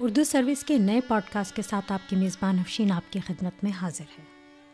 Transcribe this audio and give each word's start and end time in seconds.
Urdu 0.00 0.24
service 0.24 0.64
کے 0.64 0.78
نئے 0.78 1.00
pod 1.00 1.32
cost 1.32 1.56
کے 1.56 1.62
ساتھ 1.62 1.92
آپ 1.92 2.10
کی 2.10 2.16
میزبان 2.16 2.58
افشین 2.58 2.92
آپ 2.92 3.12
کی 3.12 3.20
خدمت 3.20 3.64
میں 3.64 3.72
حاضر 3.72 4.04
ہے۔ 4.18 4.24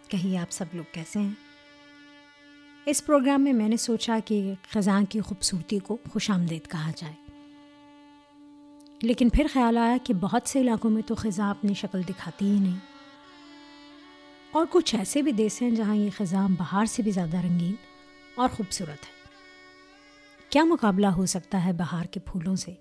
کہیں 0.09 0.38
آپ 0.38 0.52
سب 0.52 0.64
لوگ 0.72 0.84
کیسے 0.93 1.18
ہیں؟ 1.18 1.30
اس 2.87 3.06
پروگرام 3.06 3.45
میں 3.45 3.52
میں 3.52 3.68
نے 3.68 3.77
سوچا 3.77 4.18
کہ 4.25 4.54
خزاں 4.70 5.02
کی 5.09 5.20
خوبصورتی 5.20 5.79
کو 5.79 5.96
خوش 6.12 6.30
آمدید 6.30 6.70
کہا 6.70 6.91
جائے۔ 6.96 7.12
لیکن 9.02 9.29
پھر 9.29 9.46
خیال 9.52 9.79
آیا 9.79 9.96
کہ 10.04 10.14
بہت 10.14 10.48
سے 10.48 10.61
علاقوں 10.61 10.91
میں 10.91 11.02
تو 11.02 11.14
خزاں 11.14 11.50
اپنی 11.50 11.74
شکل 11.74 12.02
دکھاتی 12.02 12.46
ہی 12.46 12.61
نہیں۔ 12.61 12.79
اور 14.52 14.66
کچھ 14.70 14.95
ایسے 14.95 15.22
بھی 15.22 15.32
دیس 15.32 15.62
ہیں 15.62 15.70
جہاں 15.70 15.96
یہ 15.96 16.11
خزاں 16.16 16.48
باہر 16.48 16.84
سے 16.84 17.02
بھی 17.02 17.11
زیادہ 17.11 17.36
رنگین 17.36 17.74
اور 18.34 18.48
خوبصورت 18.48 19.04
ہے 19.04 19.29
کیا 20.48 20.64
مقابلہ 20.64 21.06
ہو 21.06 21.27
سکتا 21.27 21.65
ہے 21.65 21.73
بہار 21.73 22.05
کے 22.05 22.20
پھولوں 22.20 22.56
سے؟ 22.56 22.74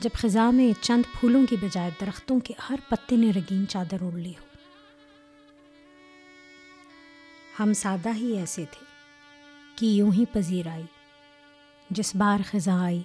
جب 0.00 0.10
خزاں 0.14 0.52
میں 0.52 0.82
چند 0.82 1.02
پھولوں 1.20 1.46
کی 1.46 1.56
بجائے 1.56 1.90
درختوں 2.00 2.40
کے 2.40 2.54
ہر 2.70 2.76
پتے 2.88 3.16
نے 3.16 3.30
رنگین 3.30 3.68
چادر 3.68 4.02
اوڑھ 4.02 4.14
لی 4.14 4.30
ہو۔ 4.30 4.44
ہم 7.62 7.72
سادہ 7.72 8.14
ہی 8.14 8.36
ایسے 8.36 8.64
تھے 8.70 8.84
کہ 9.76 9.86
یوں 9.86 10.12
ہی 10.12 10.24
پذیر 10.32 10.66
آئی، 10.66 10.82
جس 11.90 12.16
بار 12.16 12.40
خزاں 12.46 12.84
آئی، 12.84 13.02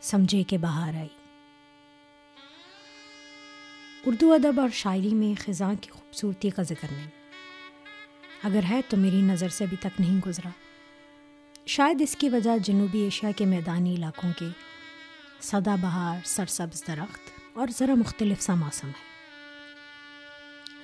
سمجھے 0.00 0.42
کہ 0.42 0.58
باہر 0.58 0.94
آئی۔ 0.94 1.08
اردو 4.06 4.32
ادب 4.32 4.60
اور 4.60 4.68
شاعری 4.72 5.14
میں 5.14 5.40
خزاں 5.46 5.74
کی 5.80 5.90
خوبصورتی 5.90 6.50
کا 6.50 6.62
ذکر 6.62 6.92
نہیں۔ 6.92 7.10
اگر 8.42 8.60
ہے 8.70 8.80
تو 8.88 8.96
میری 8.96 9.22
نظر 9.22 9.48
سے 9.48 9.64
ابھی 9.64 9.76
تک 9.80 10.00
نہیں 10.00 10.20
گزرا۔ 10.26 10.48
شاید 11.66 12.00
اس 12.00 12.16
کی 12.16 12.28
وجہ 12.28 12.58
جنوبی 12.58 13.00
ایشیا 13.00 13.30
کے 13.36 13.44
میدانی 13.44 13.94
علاقوں 13.94 14.30
کے 14.38 14.46
سدا 15.40 15.74
بہار، 15.76 16.18
سرسبز 16.24 16.82
درخت 16.86 17.20
اور 17.52 17.68
ذرا 17.78 17.94
مختلف 17.94 18.40
سا 18.42 18.54
موسم 18.54 18.88
ہے۔ 18.88 19.04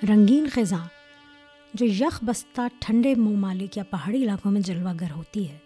رنگین 0.08 0.46
خزاں، 0.54 0.86
جو 1.74 1.86
یخ 1.86 2.22
بستہ 2.24 2.60
ٹھنڈے 2.78 3.14
ممالک 3.14 3.76
یا 3.76 3.84
پہاڑی 3.90 4.22
علاقوں 4.24 4.52
میں 4.52 4.60
جلوہ 4.60 4.92
گر 5.00 5.10
ہوتی 5.10 5.48
ہے، 5.48 5.58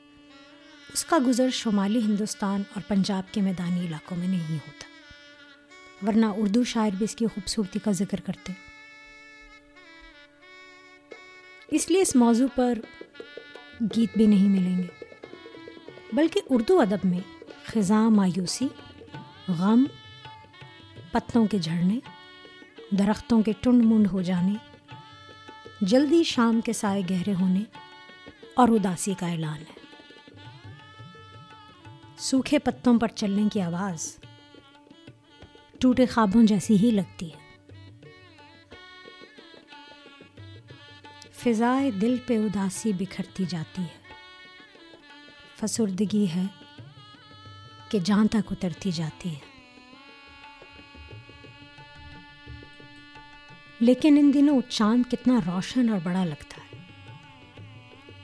اس 0.92 1.04
کا 1.04 1.18
گزر 1.26 1.50
شمالی 1.50 2.00
ہندوستان 2.00 2.62
اور 2.74 2.82
پنجاب 2.88 3.32
کے 3.32 3.40
میدانی 3.40 3.86
علاقوں 3.86 4.16
میں 4.18 4.28
نہیں 4.28 4.56
ہوتا، 4.56 4.84
ورنہ 6.06 6.26
اردو 6.36 6.64
شاعر 6.64 6.90
بھی 6.90 7.04
اس 7.04 7.16
کی 7.16 7.26
خوبصورتی 7.26 7.78
کا 7.78 7.92
ذکر 7.92 8.20
کرتے۔ 8.20 8.52
اس 11.68 11.90
لیے 11.90 12.00
اس 12.00 12.16
موضوع 12.16 12.48
پر 12.54 12.78
گیت 13.96 14.16
بھی 14.16 14.26
نہیں 14.26 14.48
ملیں 14.48 14.78
گے، 14.78 14.88
بلکہ 16.12 16.40
اردو 16.50 16.80
ادب 16.80 17.04
میں 17.04 17.20
خزاں 17.66 18.10
مایوسی، 18.10 18.68
غم 19.48 19.84
پتوں 21.12 21.46
کے 21.46 21.58
جھڑنے 21.58 21.98
درختوں 22.90 23.42
کے 23.42 23.52
ٹنڈ 23.60 23.84
منڈ 23.84 24.06
ہو 24.12 24.22
جانے، 24.22 24.54
جلدی 25.80 26.22
شام 26.22 26.60
کے 26.60 26.72
سائے 26.72 27.02
گہرے 27.10 27.34
ہونے 27.34 27.60
اور 28.54 28.68
اداسی 28.68 29.14
کا 29.18 29.26
اعلان 29.26 29.58
ہے۔ 29.58 29.76
سوکھے 32.18 32.58
پتوں 32.58 33.00
پر 33.00 33.08
چلنے 33.08 33.42
کی 33.52 33.60
آواز 33.60 34.16
ٹوٹے 35.80 36.06
خوابوں 36.06 36.42
جیسی 36.42 36.76
ہی 36.76 36.90
لگتی 36.90 37.30
ہے۔ 37.32 37.46
فضائے 41.32 41.90
دل 41.90 42.16
پہ 42.26 42.38
اداسی 42.38 42.92
بکھرتی 42.92 43.44
جاتی 43.48 43.82
ہے۔ 43.82 44.06
فسردگی 45.60 46.26
ہے 46.34 46.42
کہ 47.88 47.98
جان 47.98 48.28
تک 48.28 48.52
اترتی 48.52 48.92
جاتی 48.92 49.34
ہے۔ 49.34 49.56
لیکن 53.80 54.16
ان 54.20 54.34
دنوں 54.34 54.60
چاند 54.68 55.10
کتنا 55.10 55.40
روشن 55.46 55.88
اور 55.88 55.98
بڑا 56.02 56.24
لگتا 56.24 56.60
ہے۔ 56.62 56.82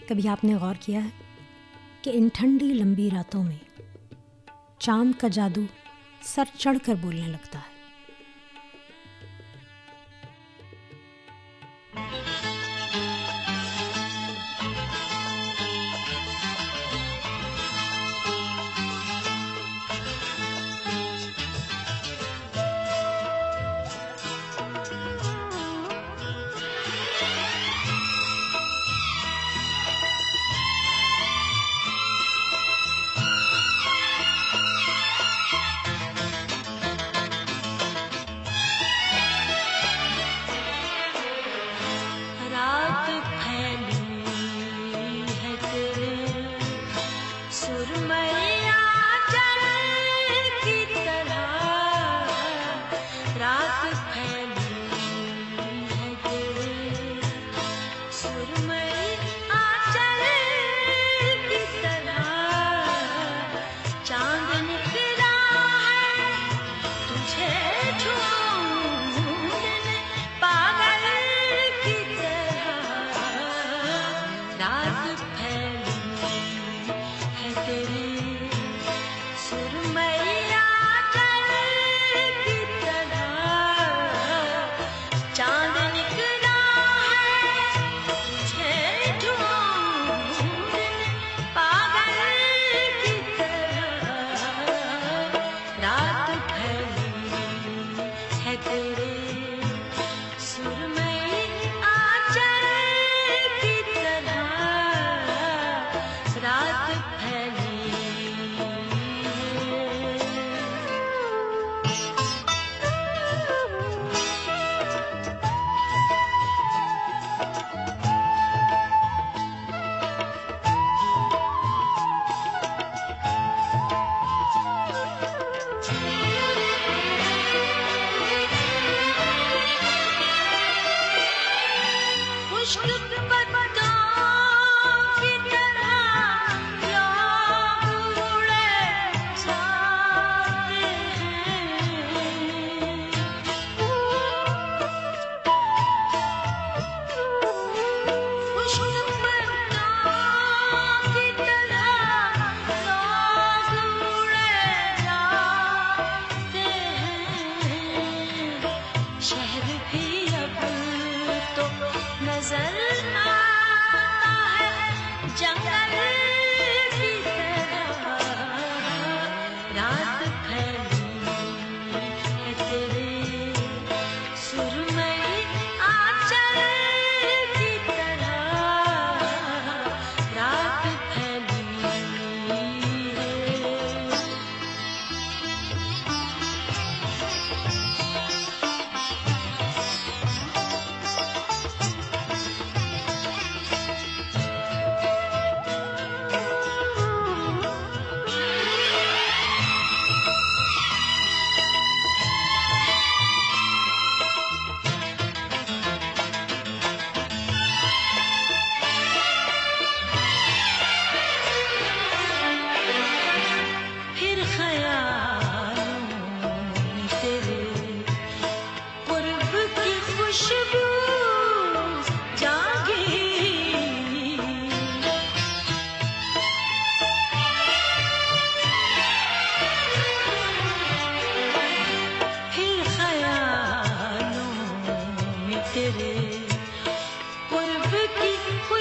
کبھی 0.09 0.28
آپ 0.28 0.45
نے 0.45 0.55
غور 0.55 0.75
کیا 0.81 1.05
ہے 1.05 1.09
کہ 2.03 2.11
ان 2.15 2.28
ٹھنڈی 2.34 2.67
لمبی 2.67 3.09
راتوں 3.12 3.45
میں 3.45 3.81
چاند 4.78 5.12
کا 5.21 5.28
جادو 5.28 5.61
سر 6.23 6.44
چڑھ 6.59 6.79
کر 6.84 6.94
بولنے 6.94 7.29
لگتا 7.29 7.59
ہے۔ 7.59 7.72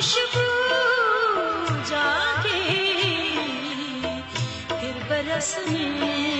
خوشبو 0.01 0.45
جاگے 1.89 2.61
پھر 4.69 4.97
برس 5.07 5.55
میں 5.67 6.30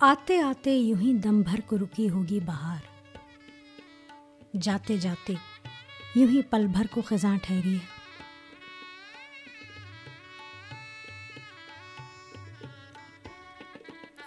آتے 0.00 0.40
آتے 0.40 0.76
یوں 0.76 1.00
ہی 1.00 1.14
دم 1.14 1.40
بھر 1.40 1.60
کو 1.60 1.78
رکی 1.78 2.10
ہوگی 2.10 2.40
بہار۔ 2.40 2.78
جاتے 4.62 4.96
جاتے 4.96 5.34
یوں 6.14 6.28
ہی 6.28 6.42
پل 6.42 6.66
بھر 6.66 6.86
کو 6.90 7.02
خزاں 7.02 7.36
ٹھہری 7.42 7.74
ہے۔ 7.74 7.93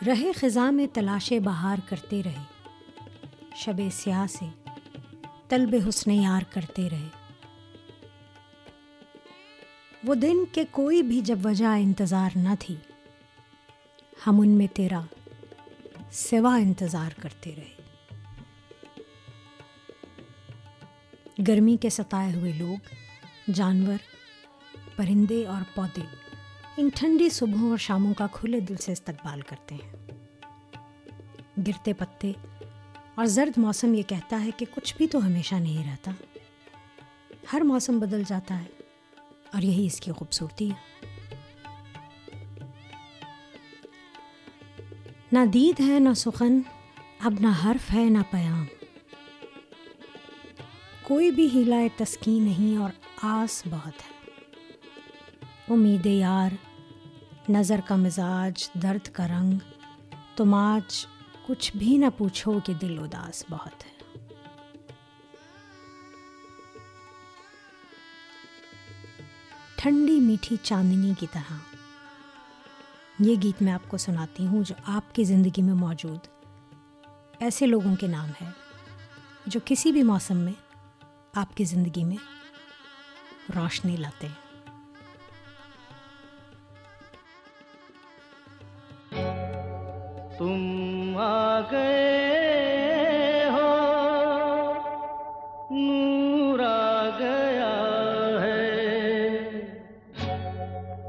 رہے 0.08 0.32
خزاں 0.32 0.72
میں 0.72 0.88
تلاش 0.94 1.34
بہار 1.44 1.78
کرتے 1.90 2.24
رہے۔ 2.24 2.44
شب 3.56 3.82
سیاہ 3.92 4.26
سے 4.28 4.46
طلب 5.48 5.76
حسن 5.90 6.12
یار 6.12 6.42
کرتے 6.50 6.90
رہے۔ 6.90 7.08
وہ 10.04 10.16
دن 10.16 10.38
کہ 10.52 10.64
کوئی 10.72 11.04
بھی 11.04 11.22
جب 11.22 11.40
وجہ 11.44 11.66
انتظار 11.66 12.30
نہ 12.36 12.50
تھی، 12.60 12.76
ہم 14.28 14.42
ان 14.42 14.50
میں 14.50 14.68
تیرا 14.68 15.02
سوا 16.12 16.56
انتظار 16.56 17.12
کرتے 17.22 17.56
رہے۔ 17.56 17.78
گرمی 21.48 21.78
کے 21.78 21.90
ستائے 21.90 22.34
ہوئے 22.36 22.52
لوگ، 22.52 22.96
جانور، 23.54 23.98
پرندے 24.96 25.46
اور 25.46 25.62
پودے 25.76 26.02
ان 26.78 26.90
ٹھنڈی 26.96 27.30
صبحوں 27.30 27.70
اور 27.70 27.78
شاموں 27.78 28.14
کا 28.14 28.28
کھلے 28.32 28.60
دل 28.60 28.76
سے 28.76 28.92
استقبال 28.92 29.42
کرتے 29.42 29.76
ہیں۔ 29.76 29.97
گرتے 31.58 31.94
پتے، 31.94 32.32
اور 33.16 33.26
زرد 33.26 33.58
موسم 33.58 33.94
یہ 33.94 34.04
کہتا 34.08 34.44
ہے 34.44 34.52
کہ 34.58 34.66
کچھ 34.72 34.96
بھی 34.98 35.08
تو 35.08 35.26
ہمیشہ 35.26 35.56
نہیں 35.56 35.92
رہتا۔ 35.92 36.12
ہر 37.54 37.62
موسم 37.62 38.00
بدل 38.00 38.24
جاتا 38.28 38.60
ہے، 38.60 38.82
اور 39.54 39.62
یہی 39.62 39.86
اس 39.86 40.00
کی 40.00 40.12
خوبصورتی 40.12 40.70
ہے۔ 40.70 40.86
نہ 45.32 45.46
دید 45.54 45.80
ہے، 45.80 46.00
نہ 46.00 46.14
سخن، 46.16 46.60
اب 47.20 47.34
نہ 47.40 47.48
حرف 47.66 47.94
ہے، 47.94 48.04
نہ 48.10 48.22
پیام۔ 48.32 48.66
کوئی 51.04 51.32
بھی 51.32 51.48
ہیلا 51.54 51.80
تسکین 51.98 52.44
نہیں، 52.44 52.78
اور 52.78 52.90
آس 53.24 53.62
بہت 53.70 54.02
ہے۔ 54.02 54.16
امید 55.70 56.06
یار، 56.06 56.52
نظر 57.50 57.80
کا 57.86 57.96
مزاج، 57.96 58.70
درد 58.82 59.08
کا 59.08 59.28
رنگ 59.28 59.58
تم 60.36 60.54
آج 60.54 61.06
کچھ 61.48 61.78
بھی 61.78 61.98
نہ 61.98 62.06
پوچھو 62.18 62.60
کہ 62.60 62.74
دل 62.74 63.00
اداس 63.00 63.44
بہت 63.50 63.86
ہے۔ 63.86 63.98
ٹھنڈی 69.76 70.20
میٹھی 70.20 70.56
چاندنی 70.62 71.14
کی 71.20 71.28
طرح۔ 71.32 71.54
یہ 73.20 73.36
گیت 73.44 73.62
میں 73.62 73.74
آپ 73.74 73.82
کو 73.88 73.98
سناتی 73.98 74.46
ہوں 74.46 74.64
جو 74.64 74.76
آپ 74.86 75.16
کی 75.16 75.24
زندگی 75.24 75.62
میں 75.62 75.74
موجود 75.74 76.20
ایسے 77.40 77.66
لوگوں 77.66 77.96
کے 77.96 78.08
نام 78.08 78.30
ہے 78.42 78.50
جو 79.46 79.60
کسی 79.66 79.92
بھی 79.92 80.04
موسم 80.04 80.38
میں 80.38 80.54
آپ 81.34 81.58
کی 81.58 81.64
زندگی 81.64 82.04
میں 82.04 82.18
روشنی 83.56 83.96
لاتے 83.96 84.28
ہیں۔ 84.28 84.48
تم 90.40 90.87
گئے 91.72 93.46
ہو۔ 93.50 93.74
نور 95.72 96.60
آ 96.60 97.10
گیا 97.20 97.74
ہے۔ 98.42 98.72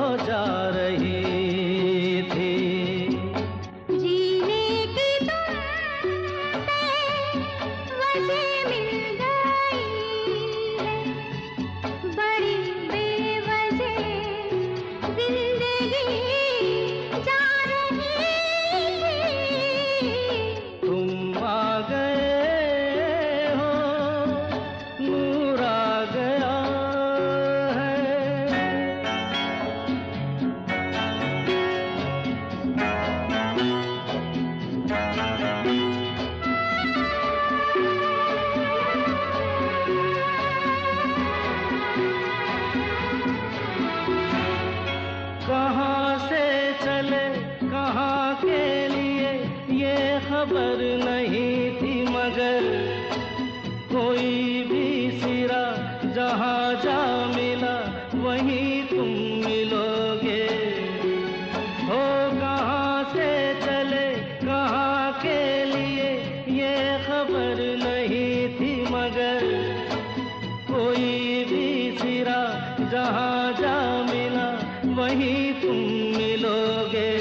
جہاں 72.91 73.51
جا 73.59 73.77
ملا 74.09 74.49
وہیں 74.97 75.61
تم 75.61 75.77
ملو 76.17 76.61
گے 76.91 77.13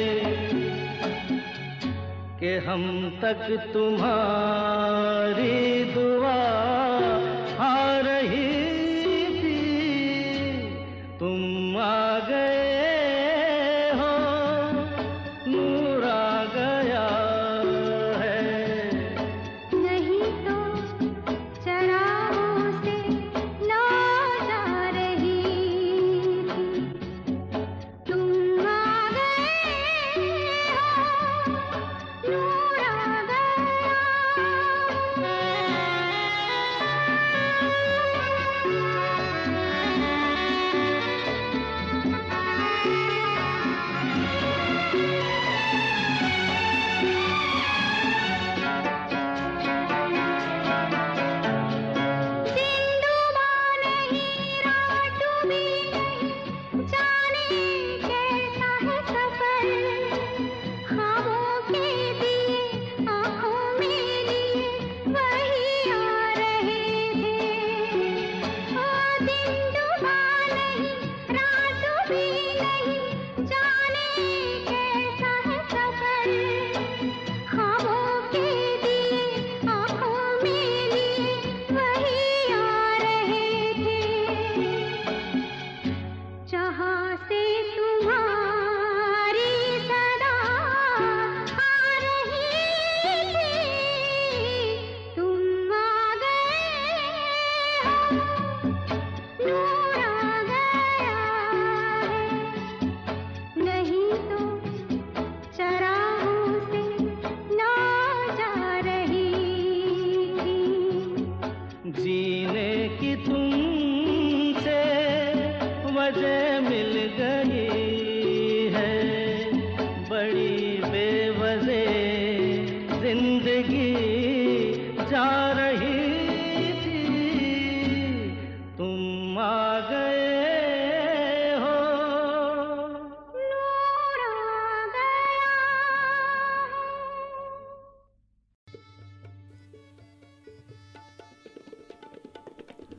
کہ 2.38 2.50
ہم 2.66 2.82
تک 3.20 3.40
تمہاری 3.72 5.52
دو 5.94 6.07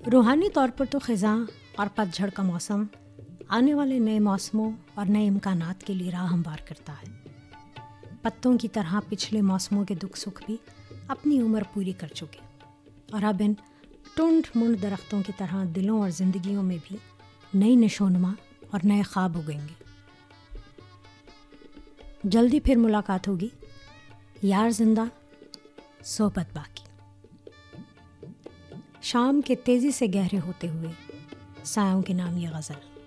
روحانی 0.06 0.50
طور 0.50 0.70
پر 0.78 0.86
تو 0.86 1.00
خزاں 1.00 1.46
اور 1.76 1.88
پت 1.96 2.16
جھڑ 2.16 2.30
کا 2.30 2.44
موسم 2.44 2.84
آنے 3.48 3.74
والے 3.74 4.00
نئے 4.00 4.20
موسموں 4.20 4.72
اور 4.94 5.06
نئے 5.06 5.28
امکانات 5.28 5.84
کے 5.84 5.94
لیے 5.94 6.12
راہ 6.12 6.34
ہموار 6.34 6.58
کرتا 6.68 6.94
ہے۔ 6.94 7.30
پتوں 8.22 8.58
کی 8.58 8.68
طرح 8.68 8.94
پچھلے 9.10 9.42
موسموں 9.42 9.86
کے 9.86 9.96
دکھ 9.96 10.20
سکھ 10.20 10.44
بھی 10.46 10.58
اپنی 11.08 11.42
عمر 11.42 11.62
پوری 11.74 11.92
کر 11.92 12.08
چکے۔ 12.08 12.40
اور 13.12 13.24
اب 13.24 13.36
ان 13.40 13.54
ٹنڈ 14.16 14.48
منڈ 14.56 14.82
درختوں 14.82 15.22
کی 15.26 15.32
طرح 15.38 15.64
دلوں 15.76 16.02
اور 16.02 16.10
زندگیوں 16.10 16.64
میں 16.64 16.78
بھی 16.88 16.96
نئی 17.54 17.76
نشونما 17.76 18.34
اور 18.72 18.80
نئے 18.84 19.02
خواب 19.02 19.38
اگیں 19.38 19.68
گے۔ 19.70 19.84
جلدی 22.24 22.60
پھر 22.60 22.76
ملاقات 22.76 23.28
ہوگی۔ 23.28 23.50
یار 24.42 24.70
زندہ، 24.70 25.04
صحبت 26.04 26.56
باقی۔ 26.56 26.79
شام 29.12 29.42
کے 29.42 29.56
تیزی 29.56 29.92
سے 29.92 30.06
گہرے 30.14 30.40
ہوتے 30.40 30.70
ہوئے 30.70 30.90
سایوں 31.64 32.02
کے 32.02 32.14
نام 32.14 32.38
یہ 32.38 32.50
غزل 32.54 33.00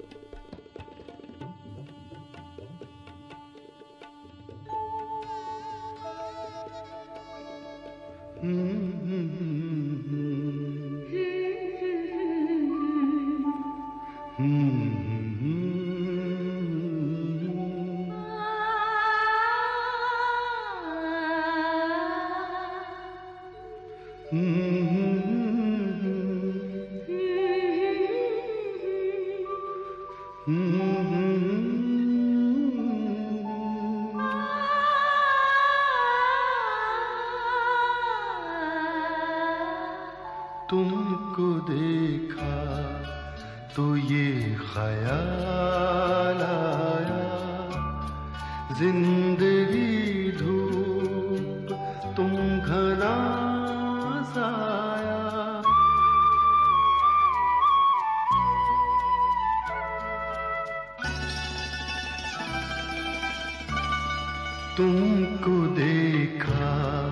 تم 40.82 41.14
کو 41.36 41.58
دیکھا 41.68 42.54
تو 43.74 43.96
یہ 43.96 44.56
خیال 44.74 46.42
آیا۔ 46.42 47.20
زندگی 48.78 50.30
دھوپ 50.30 51.74
تم 52.16 52.34
گھنا 52.66 53.14
سایا 54.34 55.62
تم 64.76 65.24
کو 65.40 65.66
دیکھا 65.76 67.08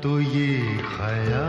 تو 0.00 0.20
یہ 0.20 0.78
خیال 0.96 1.45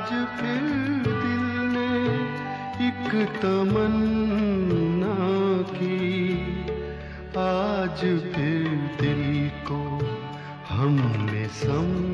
آج 0.00 0.10
پھر 0.10 0.66
دل 1.04 1.68
نے 1.72 2.04
ایک 2.78 3.14
تمنا 3.40 5.14
کی۔ 5.78 6.42
آج 7.34 8.00
پھر 8.00 8.64
دل 9.00 9.48
کو 9.64 10.00
ہم 10.70 10.96
نے 11.32 11.46
سم 11.52 12.09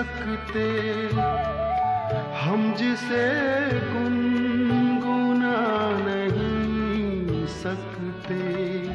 سکتے 0.00 1.08
ہم 2.44 2.72
جسے 2.76 3.28
گنگنا 3.94 5.56
نہیں 6.04 7.46
سکتے۔ 7.48 8.86